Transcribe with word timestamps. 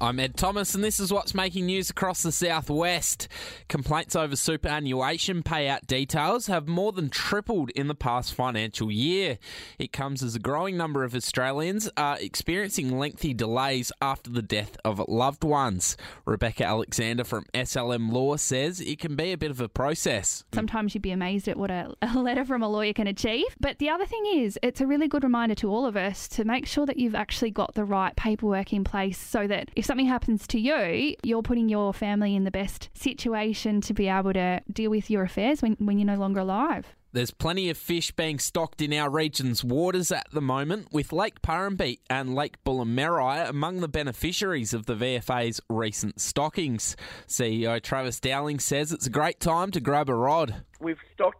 I'm 0.00 0.20
Ed 0.20 0.36
Thomas, 0.36 0.76
and 0.76 0.84
this 0.84 1.00
is 1.00 1.12
what's 1.12 1.34
making 1.34 1.66
news 1.66 1.90
across 1.90 2.22
the 2.22 2.30
southwest. 2.30 3.26
Complaints 3.68 4.14
over 4.14 4.36
superannuation 4.36 5.42
payout 5.42 5.88
details 5.88 6.46
have 6.46 6.68
more 6.68 6.92
than 6.92 7.10
tripled 7.10 7.70
in 7.70 7.88
the 7.88 7.96
past 7.96 8.32
financial 8.32 8.92
year. 8.92 9.38
It 9.76 9.92
comes 9.92 10.22
as 10.22 10.36
a 10.36 10.38
growing 10.38 10.76
number 10.76 11.02
of 11.02 11.16
Australians 11.16 11.90
are 11.96 12.16
experiencing 12.20 12.96
lengthy 12.96 13.34
delays 13.34 13.90
after 14.00 14.30
the 14.30 14.40
death 14.40 14.76
of 14.84 15.02
loved 15.08 15.42
ones. 15.42 15.96
Rebecca 16.24 16.64
Alexander 16.64 17.24
from 17.24 17.46
SLM 17.52 18.12
Law 18.12 18.36
says 18.36 18.80
it 18.80 19.00
can 19.00 19.16
be 19.16 19.32
a 19.32 19.38
bit 19.38 19.50
of 19.50 19.60
a 19.60 19.68
process. 19.68 20.44
Sometimes 20.54 20.94
you'd 20.94 21.02
be 21.02 21.10
amazed 21.10 21.48
at 21.48 21.56
what 21.56 21.72
a, 21.72 21.96
letter 22.14 22.44
from 22.44 22.62
a 22.62 22.68
lawyer 22.68 22.92
can 22.92 23.08
achieve. 23.08 23.46
But 23.58 23.78
the 23.78 23.88
other 23.88 24.06
thing 24.06 24.24
is, 24.32 24.60
it's 24.62 24.80
a 24.80 24.86
really 24.86 25.08
good 25.08 25.24
reminder 25.24 25.56
to 25.56 25.68
all 25.68 25.86
of 25.86 25.96
us 25.96 26.28
to 26.28 26.44
make 26.44 26.66
sure 26.66 26.86
that 26.86 26.98
you've 26.98 27.16
actually 27.16 27.50
got 27.50 27.74
the 27.74 27.84
right 27.84 28.14
paperwork 28.14 28.72
in 28.72 28.84
place 28.84 29.18
so 29.18 29.48
that 29.48 29.70
if 29.74 29.87
something 29.88 30.06
happens 30.06 30.46
to 30.46 30.60
you, 30.60 31.16
you're 31.24 31.42
putting 31.42 31.70
your 31.70 31.94
family 31.94 32.36
in 32.36 32.44
the 32.44 32.50
best 32.50 32.90
situation 32.92 33.80
to 33.80 33.94
be 33.94 34.06
able 34.06 34.34
to 34.34 34.60
deal 34.70 34.90
with 34.90 35.10
your 35.10 35.22
affairs 35.22 35.62
when, 35.62 35.76
when 35.80 35.98
you're 35.98 36.06
no 36.06 36.14
longer 36.14 36.40
alive. 36.40 36.94
There's 37.12 37.30
plenty 37.30 37.70
of 37.70 37.78
fish 37.78 38.10
being 38.10 38.38
stocked 38.38 38.82
in 38.82 38.92
our 38.92 39.08
region's 39.08 39.64
waters 39.64 40.12
at 40.12 40.30
the 40.30 40.42
moment, 40.42 40.88
with 40.92 41.10
Lake 41.10 41.40
Purrumbete 41.40 42.00
and 42.10 42.34
Lake 42.34 42.62
Bullen 42.64 42.94
Merri 42.94 43.48
among 43.48 43.80
the 43.80 43.88
beneficiaries 43.88 44.74
of 44.74 44.84
the 44.84 44.94
VFA's 44.94 45.58
recent 45.70 46.20
stockings. 46.20 46.94
CEO 47.26 47.82
Travis 47.82 48.20
Dowling 48.20 48.58
says 48.58 48.92
it's 48.92 49.06
a 49.06 49.10
great 49.10 49.40
time 49.40 49.70
to 49.70 49.80
grab 49.80 50.10
a 50.10 50.14
rod. 50.14 50.64
We've 50.80 51.00
stocked 51.14 51.37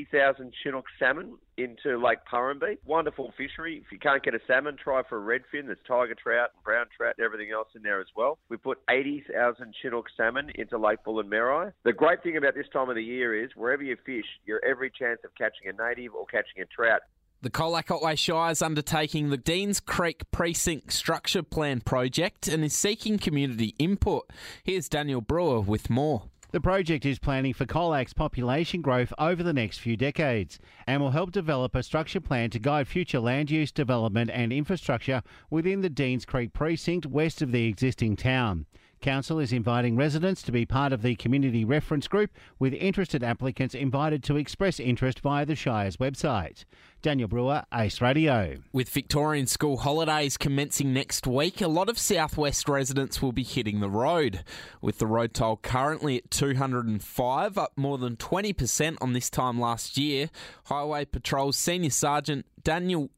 60,000 0.00 0.52
Chinook 0.62 0.86
salmon 0.98 1.36
into 1.56 1.98
Lake 1.98 2.20
Purrumbete. 2.30 2.78
Wonderful 2.86 3.32
fishery. 3.36 3.82
If 3.84 3.92
you 3.92 3.98
can't 3.98 4.22
get 4.22 4.34
a 4.34 4.38
salmon, 4.46 4.76
try 4.82 5.02
for 5.08 5.18
a 5.18 5.38
redfin. 5.38 5.66
There's 5.66 5.78
tiger 5.86 6.14
trout 6.14 6.50
and 6.54 6.64
brown 6.64 6.86
trout 6.96 7.14
and 7.18 7.24
everything 7.24 7.50
else 7.52 7.68
in 7.74 7.82
there 7.82 8.00
as 8.00 8.06
well. 8.16 8.38
We 8.48 8.56
put 8.56 8.78
80,000 8.88 9.74
Chinook 9.82 10.06
salmon 10.16 10.50
into 10.54 10.78
Lake 10.78 10.98
Bullen 11.04 11.28
Merri. 11.28 11.72
The 11.84 11.92
great 11.92 12.22
thing 12.22 12.36
about 12.36 12.54
this 12.54 12.66
time 12.72 12.88
of 12.88 12.96
the 12.96 13.02
year 13.02 13.44
is 13.44 13.50
wherever 13.54 13.82
you 13.82 13.96
fish, 14.06 14.24
you're 14.46 14.64
every 14.64 14.90
chance 14.90 15.20
of 15.24 15.30
catching 15.36 15.68
a 15.68 15.88
native 15.88 16.14
or 16.14 16.24
catching 16.26 16.62
a 16.62 16.66
trout. 16.66 17.02
The 17.42 17.50
Colac 17.50 17.90
Otway 17.90 18.16
Shire 18.16 18.50
is 18.50 18.60
undertaking 18.60 19.30
the 19.30 19.38
Deans 19.38 19.80
Creek 19.80 20.30
Precinct 20.30 20.92
Structure 20.92 21.42
Plan 21.42 21.80
project 21.80 22.48
and 22.48 22.62
is 22.62 22.76
seeking 22.76 23.18
community 23.18 23.74
input. 23.78 24.30
Here's 24.62 24.90
Daniel 24.90 25.22
Brewer 25.22 25.60
with 25.60 25.88
more. 25.88 26.29
The 26.52 26.60
project 26.60 27.06
is 27.06 27.20
planning 27.20 27.52
for 27.52 27.64
Colac's 27.64 28.12
population 28.12 28.82
growth 28.82 29.12
over 29.20 29.40
the 29.40 29.52
next 29.52 29.78
few 29.78 29.96
decades 29.96 30.58
and 30.84 31.00
will 31.00 31.12
help 31.12 31.30
develop 31.30 31.76
a 31.76 31.82
structure 31.84 32.20
plan 32.20 32.50
to 32.50 32.58
guide 32.58 32.88
future 32.88 33.20
land 33.20 33.52
use, 33.52 33.70
development 33.70 34.30
and 34.34 34.52
infrastructure 34.52 35.22
within 35.48 35.80
the 35.80 35.88
Deans 35.88 36.24
Creek 36.24 36.52
precinct 36.52 37.06
west 37.06 37.40
of 37.40 37.52
the 37.52 37.66
existing 37.66 38.16
town. 38.16 38.66
Council 39.00 39.38
is 39.38 39.52
inviting 39.52 39.96
residents 39.96 40.42
to 40.42 40.52
be 40.52 40.66
part 40.66 40.92
of 40.92 41.00
the 41.00 41.14
community 41.14 41.64
reference 41.64 42.06
group, 42.06 42.30
with 42.58 42.74
interested 42.74 43.22
applicants 43.24 43.74
invited 43.74 44.22
to 44.24 44.36
express 44.36 44.78
interest 44.78 45.20
via 45.20 45.46
the 45.46 45.54
Shire's 45.54 45.96
website. 45.96 46.64
Daniel 47.00 47.28
Brewer, 47.28 47.64
Ace 47.72 48.02
Radio. 48.02 48.58
With 48.72 48.90
Victorian 48.90 49.46
school 49.46 49.78
holidays 49.78 50.36
commencing 50.36 50.92
next 50.92 51.26
week, 51.26 51.62
a 51.62 51.68
lot 51.68 51.88
of 51.88 51.98
southwest 51.98 52.68
residents 52.68 53.22
will 53.22 53.32
be 53.32 53.42
hitting 53.42 53.80
the 53.80 53.88
road. 53.88 54.44
With 54.82 54.98
the 54.98 55.06
road 55.06 55.32
toll 55.32 55.56
currently 55.56 56.18
at 56.18 56.30
205, 56.30 57.56
up 57.56 57.72
more 57.76 57.96
than 57.96 58.16
20% 58.16 58.98
on 59.00 59.14
this 59.14 59.30
time 59.30 59.58
last 59.58 59.96
year, 59.96 60.28
Highway 60.64 61.06
Patrol's 61.06 61.56
Senior 61.56 61.90
Sergeant 61.90 62.44
Daniel 62.62 63.10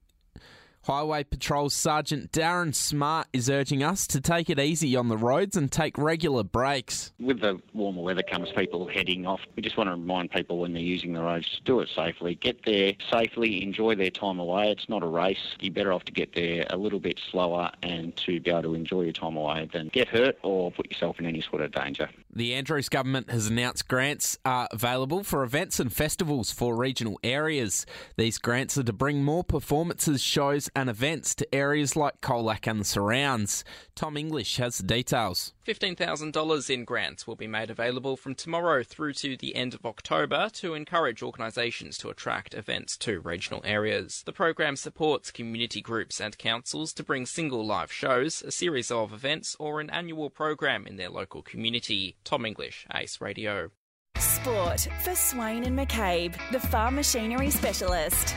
Highway 0.85 1.23
Patrol 1.23 1.71
Sergeant 1.71 2.33
Darren 2.33 2.75
Smart 2.75 3.29
is 3.33 3.49
urging 3.49 3.85
us 3.85 4.05
to 4.09 4.21
take 4.21 4.51
it 4.51 4.59
easy 4.59 4.97
on 4.97 5.07
the 5.07 5.17
roads 5.17 5.57
and 5.57 5.71
take 5.71 5.97
regular 5.97 6.43
breaks. 6.43 7.13
With 7.21 7.41
the 7.41 7.61
warmer 7.73 8.03
weather 8.03 8.25
comes 8.25 8.51
people 8.51 8.89
heading 8.89 9.25
off. 9.25 9.39
We 9.55 9.63
just 9.63 9.77
want 9.77 9.87
to 9.87 9.93
remind 9.93 10.33
people 10.33 10.59
when 10.59 10.73
they're 10.73 10.83
using 10.83 11.13
the 11.13 11.23
roads 11.23 11.49
to 11.51 11.63
do 11.63 11.79
it 11.79 11.89
safely. 11.95 12.35
Get 12.35 12.65
there 12.65 12.95
safely, 13.13 13.63
enjoy 13.63 13.95
their 13.95 14.11
time 14.11 14.41
away. 14.41 14.73
It's 14.73 14.89
not 14.89 15.05
a 15.05 15.07
race. 15.07 15.55
You're 15.61 15.73
better 15.73 15.93
off 15.93 16.03
to 16.07 16.13
get 16.13 16.35
there 16.35 16.67
a 16.71 16.77
little 16.77 16.99
bit 16.99 17.21
slower 17.31 17.71
and 17.85 18.17
to 18.17 18.41
be 18.41 18.51
able 18.51 18.63
to 18.63 18.75
enjoy 18.75 19.03
your 19.03 19.13
time 19.13 19.37
away 19.37 19.69
than 19.73 19.87
get 19.87 20.09
hurt 20.09 20.37
or 20.43 20.73
put 20.73 20.91
yourself 20.91 21.21
in 21.21 21.27
any 21.27 21.43
sort 21.43 21.63
of 21.63 21.71
danger. 21.71 22.09
The 22.35 22.55
Andrews 22.55 22.89
government 22.89 23.31
has 23.31 23.49
announced 23.49 23.89
grants 23.89 24.39
are 24.43 24.67
available 24.73 25.23
for 25.23 25.43
events 25.43 25.79
and 25.79 25.93
festivals 25.93 26.51
for 26.51 26.75
regional 26.75 27.21
areas. 27.23 27.85
These 28.17 28.39
grants 28.39 28.79
are 28.79 28.83
to 28.85 28.93
bring 28.95 29.23
more 29.23 29.45
performances, 29.45 30.23
shows, 30.23 30.71
and 30.75 30.89
events 30.89 31.35
to 31.35 31.55
areas 31.55 31.95
like 31.95 32.23
Colac 32.23 32.67
and 32.67 32.81
the 32.81 32.85
surrounds. 32.87 33.65
Tom 33.95 34.17
English 34.17 34.57
has 34.57 34.79
the 34.79 34.85
details. 34.85 35.53
$15,000 35.67 36.71
in 36.71 36.85
grants 36.85 37.27
will 37.27 37.37
be 37.37 37.47
made 37.47 37.71
available 37.71 38.17
from 38.17 38.35
tomorrow 38.35 38.83
through 38.83 39.13
to 39.13 39.37
the 39.37 39.55
end 39.55 39.75
of 39.75 39.85
October 39.85 40.49
to 40.55 40.75
encourage 40.75 41.23
organisations 41.23 41.99
to 41.99 42.09
attract 42.09 42.55
events 42.55 42.97
to 42.97 43.21
regional 43.21 43.61
areas. 43.63 44.23
The 44.25 44.33
program 44.33 44.75
supports 44.77 45.31
community 45.31 45.81
groups 45.81 46.21
and 46.21 46.37
councils 46.37 46.93
to 46.95 47.05
bring 47.05 47.27
single 47.27 47.65
live 47.65 47.93
shows, 47.93 48.43
a 48.43 48.51
series 48.51 48.91
of 48.91 49.13
events, 49.13 49.55
or 49.61 49.81
an 49.81 49.91
annual 49.91 50.31
program 50.31 50.87
in 50.87 50.97
their 50.97 51.11
local 51.11 51.43
community. 51.43 52.17
Tom 52.25 52.47
English, 52.47 52.87
Ace 52.95 53.21
Radio. 53.21 53.71
Sport 54.17 54.89
for 55.03 55.15
Swain 55.15 55.65
and 55.65 55.79
McCabe, 55.79 56.35
the 56.51 56.61
farm 56.61 56.97
machinery 56.97 57.51
specialist. 57.51 58.35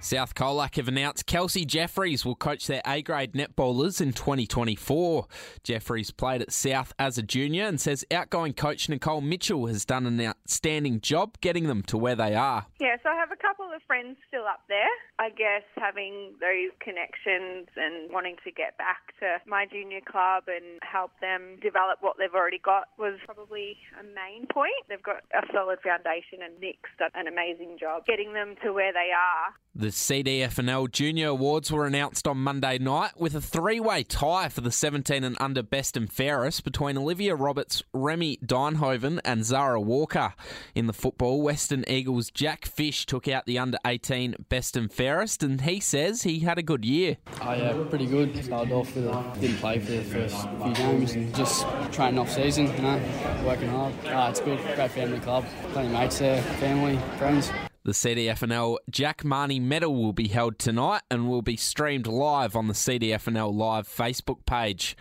South 0.00 0.36
Colac 0.36 0.76
have 0.76 0.86
announced 0.86 1.26
Kelsey 1.26 1.64
Jeffries 1.64 2.24
will 2.24 2.36
coach 2.36 2.68
their 2.68 2.80
A 2.86 3.02
grade 3.02 3.32
netballers 3.32 4.00
in 4.00 4.12
2024. 4.12 5.26
Jeffries 5.64 6.12
played 6.12 6.40
at 6.40 6.52
South 6.52 6.94
as 7.00 7.18
a 7.18 7.22
junior 7.22 7.66
and 7.66 7.80
says 7.80 8.04
outgoing 8.12 8.52
coach 8.52 8.88
Nicole 8.88 9.20
Mitchell 9.20 9.66
has 9.66 9.84
done 9.84 10.06
an 10.06 10.20
outstanding 10.20 11.00
job 11.00 11.36
getting 11.40 11.66
them 11.66 11.82
to 11.82 11.98
where 11.98 12.14
they 12.14 12.36
are. 12.36 12.66
Yeah, 12.78 12.96
so 13.02 13.08
I 13.08 13.16
have 13.16 13.32
a 13.32 13.36
couple 13.36 13.66
of 13.74 13.82
friends 13.88 14.16
still 14.28 14.44
up 14.44 14.62
there. 14.68 14.86
I 15.18 15.30
guess 15.30 15.66
having 15.76 16.34
those 16.40 16.70
connections 16.78 17.66
and 17.74 18.12
wanting 18.12 18.36
to 18.44 18.52
get 18.52 18.78
back 18.78 19.18
to 19.18 19.38
my 19.50 19.66
junior 19.66 20.00
club 20.00 20.44
and 20.46 20.78
help 20.80 21.10
them 21.20 21.58
develop 21.60 21.98
what 22.00 22.14
they've 22.18 22.34
already 22.34 22.60
got 22.64 22.86
was 22.98 23.18
probably 23.26 23.76
a 23.98 24.04
main 24.04 24.46
point. 24.46 24.78
They've 24.88 25.02
got 25.02 25.26
a 25.34 25.42
solid 25.52 25.80
foundation 25.82 26.38
and 26.46 26.54
Nick's 26.60 26.90
done 27.00 27.10
an 27.14 27.26
amazing 27.26 27.78
job 27.80 28.06
getting 28.06 28.32
them 28.32 28.54
to 28.62 28.72
where 28.72 28.92
they 28.92 29.10
are. 29.10 29.54
The 29.74 29.87
CDFNL 29.94 30.90
Junior 30.90 31.28
Awards 31.28 31.70
were 31.70 31.86
announced 31.86 32.26
on 32.26 32.38
Monday 32.38 32.78
night 32.78 33.12
with 33.16 33.34
a 33.34 33.40
three 33.40 33.80
way 33.80 34.02
tie 34.02 34.48
for 34.48 34.60
the 34.60 34.70
17 34.70 35.24
and 35.24 35.36
under 35.40 35.62
best 35.62 35.96
and 35.96 36.12
fairest 36.12 36.64
between 36.64 36.96
Olivia 36.96 37.34
Roberts, 37.34 37.82
Remy 37.92 38.38
Deinhoven, 38.44 39.20
and 39.24 39.44
Zara 39.44 39.80
Walker. 39.80 40.34
In 40.74 40.86
the 40.86 40.92
football, 40.92 41.42
Western 41.42 41.84
Eagles 41.88 42.30
Jack 42.30 42.66
Fish 42.66 43.06
took 43.06 43.28
out 43.28 43.46
the 43.46 43.58
under 43.58 43.78
18 43.86 44.36
best 44.48 44.76
and 44.76 44.92
fairest, 44.92 45.42
and 45.42 45.60
he 45.62 45.80
says 45.80 46.22
he 46.22 46.40
had 46.40 46.58
a 46.58 46.62
good 46.62 46.84
year. 46.84 47.16
Oh, 47.42 47.52
yeah, 47.52 47.84
pretty 47.88 48.06
good. 48.06 48.44
Started 48.44 48.72
off 48.72 48.94
with 48.94 49.06
a, 49.06 49.38
didn't 49.40 49.58
play 49.58 49.78
for 49.78 49.92
the 49.92 50.02
first 50.02 50.48
few 50.62 50.74
games 50.74 51.12
and 51.14 51.34
just 51.34 51.66
training 51.92 52.18
off 52.18 52.30
season, 52.30 52.66
you 52.74 52.82
know, 52.82 53.42
working 53.44 53.68
hard. 53.68 53.94
Uh, 54.06 54.28
it's 54.30 54.40
good, 54.40 54.58
great 54.74 54.90
family 54.90 55.20
club, 55.20 55.44
plenty 55.72 55.88
of 55.88 55.94
mates 55.94 56.18
there, 56.18 56.42
family, 56.42 56.98
friends. 57.18 57.50
The 57.88 57.94
CDFNL 57.94 58.76
Jack 58.90 59.24
Mahony 59.24 59.58
Medal 59.58 59.94
will 59.94 60.12
be 60.12 60.28
held 60.28 60.58
tonight 60.58 61.00
and 61.10 61.26
will 61.26 61.40
be 61.40 61.56
streamed 61.56 62.06
live 62.06 62.54
on 62.54 62.68
the 62.68 62.74
CDFNL 62.74 63.50
Live 63.50 63.88
Facebook 63.88 64.44
page. 64.44 64.94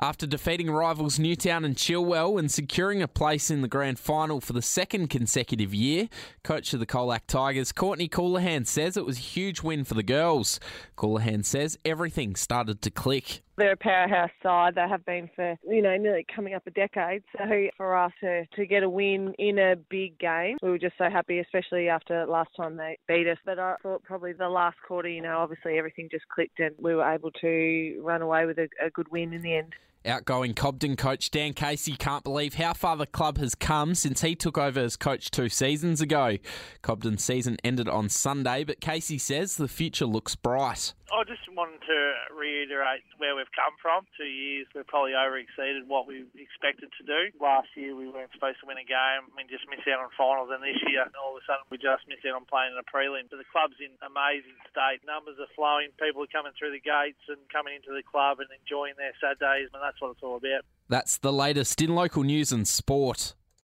After 0.00 0.26
defeating 0.26 0.68
rivals 0.68 1.20
Newtown 1.20 1.64
and 1.64 1.76
Chilwell 1.76 2.36
and 2.36 2.50
securing 2.50 3.00
a 3.00 3.06
place 3.06 3.52
in 3.52 3.62
the 3.62 3.68
grand 3.68 4.00
final 4.00 4.40
for 4.40 4.52
the 4.52 4.62
second 4.62 5.10
consecutive 5.10 5.72
year, 5.72 6.08
coach 6.42 6.74
of 6.74 6.80
the 6.80 6.86
Colac 6.86 7.20
Tigers, 7.28 7.70
Courtney 7.70 8.08
Coulahan, 8.08 8.66
says 8.66 8.96
it 8.96 9.06
was 9.06 9.18
a 9.18 9.20
huge 9.20 9.62
win 9.62 9.84
for 9.84 9.94
the 9.94 10.02
girls. 10.02 10.58
Coulahan 10.96 11.44
says 11.44 11.78
everything 11.84 12.34
started 12.34 12.82
to 12.82 12.90
click. 12.90 13.42
They're 13.56 13.72
a 13.72 13.76
powerhouse 13.76 14.30
side. 14.42 14.74
They 14.74 14.88
have 14.88 15.04
been 15.06 15.30
for, 15.36 15.56
you 15.68 15.80
know, 15.80 15.96
nearly 15.96 16.26
coming 16.34 16.54
up 16.54 16.66
a 16.66 16.70
decade. 16.70 17.22
So 17.38 17.44
for 17.76 17.96
us 17.96 18.12
to, 18.20 18.46
to 18.46 18.66
get 18.66 18.82
a 18.82 18.88
win 18.88 19.32
in 19.38 19.58
a 19.58 19.76
big 19.76 20.18
game, 20.18 20.58
we 20.62 20.70
were 20.70 20.78
just 20.78 20.98
so 20.98 21.08
happy, 21.10 21.38
especially 21.38 21.88
after 21.88 22.26
last 22.26 22.50
time 22.56 22.76
they 22.76 22.98
beat 23.06 23.28
us. 23.28 23.38
But 23.44 23.58
I 23.58 23.76
thought 23.82 24.02
probably 24.02 24.32
the 24.32 24.48
last 24.48 24.76
quarter, 24.86 25.08
you 25.08 25.22
know, 25.22 25.38
obviously 25.38 25.78
everything 25.78 26.08
just 26.10 26.28
clicked 26.28 26.58
and 26.58 26.74
we 26.78 26.94
were 26.94 27.08
able 27.08 27.30
to 27.40 28.00
run 28.02 28.22
away 28.22 28.46
with 28.46 28.58
a, 28.58 28.68
a 28.84 28.90
good 28.90 29.10
win 29.10 29.32
in 29.32 29.42
the 29.42 29.56
end. 29.56 29.74
Outgoing 30.06 30.52
Cobden 30.52 30.96
coach 30.96 31.30
Dan 31.30 31.54
Casey 31.54 31.96
can't 31.96 32.24
believe 32.24 32.54
how 32.54 32.74
far 32.74 32.96
the 32.96 33.06
club 33.06 33.38
has 33.38 33.54
come 33.54 33.94
since 33.94 34.20
he 34.20 34.34
took 34.34 34.58
over 34.58 34.80
as 34.80 34.96
coach 34.96 35.30
two 35.30 35.48
seasons 35.48 36.00
ago. 36.00 36.36
Cobden's 36.82 37.24
season 37.24 37.56
ended 37.64 37.88
on 37.88 38.08
Sunday, 38.10 38.64
but 38.64 38.80
Casey 38.80 39.16
says 39.16 39.56
the 39.56 39.68
future 39.68 40.06
looks 40.06 40.36
bright. 40.36 40.92
I 41.14 41.22
just 41.22 41.46
wanted 41.54 41.78
to 41.86 42.00
reiterate 42.34 43.06
where 43.22 43.38
we've 43.38 43.50
come 43.54 43.78
from. 43.78 44.02
Two 44.18 44.26
years, 44.26 44.66
we've 44.74 44.88
probably 44.90 45.14
over 45.14 45.38
exceeded 45.38 45.86
what 45.86 46.10
we 46.10 46.26
expected 46.34 46.90
to 46.90 47.02
do. 47.06 47.30
Last 47.38 47.70
year, 47.78 47.94
we 47.94 48.10
weren't 48.10 48.34
supposed 48.34 48.58
to 48.60 48.66
win 48.66 48.82
a 48.82 48.84
game. 48.84 49.30
We 49.38 49.46
just 49.46 49.62
missed 49.70 49.86
out 49.86 50.02
on 50.02 50.10
finals, 50.18 50.50
and 50.50 50.58
this 50.58 50.74
year, 50.90 51.06
all 51.14 51.38
of 51.38 51.40
a 51.40 51.44
sudden, 51.46 51.70
we 51.70 51.78
just 51.78 52.02
missed 52.10 52.26
out 52.26 52.34
on 52.34 52.50
playing 52.50 52.74
in 52.74 52.82
a 52.82 52.86
prelim. 52.90 53.30
So 53.30 53.38
the 53.38 53.46
club's 53.46 53.78
in 53.78 53.94
amazing 54.02 54.58
state. 54.66 55.06
Numbers 55.06 55.38
are 55.38 55.50
flowing. 55.54 55.94
People 56.02 56.26
are 56.26 56.34
coming 56.34 56.50
through 56.58 56.74
the 56.74 56.82
gates 56.82 57.22
and 57.30 57.38
coming 57.46 57.78
into 57.78 57.94
the 57.94 58.02
club 58.02 58.42
and 58.42 58.50
enjoying 58.50 58.98
their 58.98 59.14
Saturdays, 59.22 59.70
and 59.70 59.86
that's 59.94 60.02
what 60.02 60.10
it's 60.12 60.22
all 60.22 60.36
about. 60.36 60.64
That's 60.88 61.18
the 61.18 61.32
latest 61.32 61.80
in 61.80 61.94
local 61.94 62.22
news 62.22 62.52
and 62.52 62.66
sport. 62.66 63.34